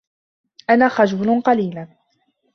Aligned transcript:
أنا 0.69 0.89
خجول 0.89 1.41
قليلاً. 1.41 1.87